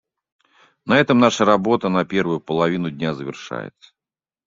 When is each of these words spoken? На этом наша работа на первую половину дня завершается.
На 0.87 0.97
этом 0.97 1.19
наша 1.19 1.45
работа 1.45 1.87
на 1.87 2.05
первую 2.05 2.39
половину 2.39 2.89
дня 2.89 3.13
завершается. 3.13 3.93